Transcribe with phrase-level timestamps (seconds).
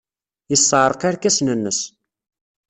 [0.51, 1.79] Yessarreq irkasen-nnes.